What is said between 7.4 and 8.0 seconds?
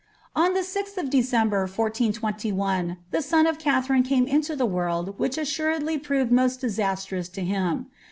him.